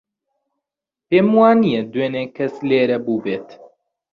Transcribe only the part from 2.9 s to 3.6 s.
بووبێت.